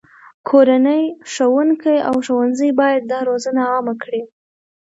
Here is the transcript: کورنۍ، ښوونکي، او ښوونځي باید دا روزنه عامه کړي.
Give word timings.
کورنۍ، 0.49 1.03
ښوونکي، 1.31 1.95
او 2.07 2.15
ښوونځي 2.25 2.69
باید 2.79 3.01
دا 3.11 3.19
روزنه 3.29 3.61
عامه 3.71 3.93
کړي. 4.03 4.21